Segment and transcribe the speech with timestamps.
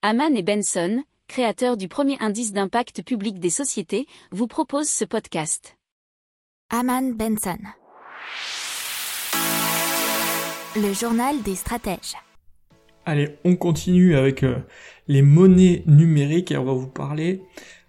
[0.00, 5.76] Haman et Benson, créateurs du premier indice d'impact public des sociétés, vous proposent ce podcast.
[6.70, 7.58] Haman Benson.
[10.76, 12.14] Le journal des stratèges.
[13.06, 14.58] Allez, on continue avec euh,
[15.08, 17.42] les monnaies numériques et on va vous parler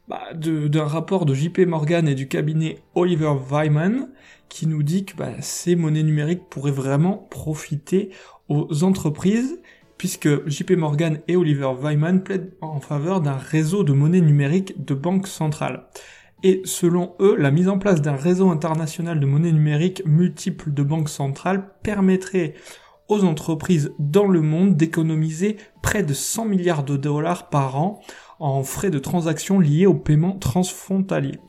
[0.07, 4.09] bah, d'un rapport de JP Morgan et du cabinet Oliver Wyman
[4.49, 8.09] qui nous dit que bah, ces monnaies numériques pourraient vraiment profiter
[8.47, 9.61] aux entreprises
[9.99, 14.95] puisque JP Morgan et Oliver Wyman plaident en faveur d'un réseau de monnaie numérique de
[14.95, 15.83] banques centrales.
[16.41, 20.83] Et selon eux, la mise en place d'un réseau international de monnaie numérique multiple de
[20.83, 22.53] banques centrales permettrait
[23.09, 28.01] aux entreprises dans le monde d'économiser près de 100 milliards de dollars par an
[28.39, 31.39] en frais de transaction liés aux paiements transfrontaliers.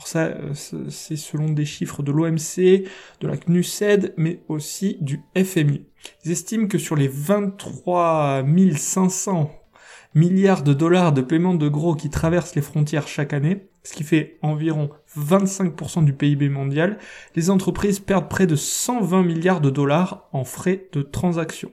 [0.00, 0.54] Alors ça, euh,
[0.88, 2.88] c'est selon des chiffres de l'OMC,
[3.20, 5.84] de la CNUSED, mais aussi du FMI.
[6.24, 8.42] Ils estiment que sur les 23
[8.78, 9.50] 500
[10.14, 14.02] milliards de dollars de paiements de gros qui traversent les frontières chaque année, ce qui
[14.02, 14.88] fait environ
[15.18, 16.96] 25% du PIB mondial,
[17.36, 21.72] les entreprises perdent près de 120 milliards de dollars en frais de transaction.